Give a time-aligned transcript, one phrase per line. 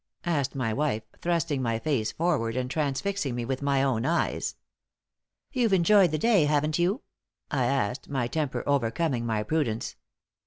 [0.25, 4.55] asked my wife, thrusting my face forward, and transfixing me with my own eyes.
[5.51, 7.03] "You've enjoyed the day, haven't you?"
[7.51, 9.95] I asked, my temper overcoming my prudence.